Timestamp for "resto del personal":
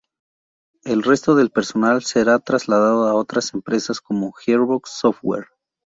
1.03-2.01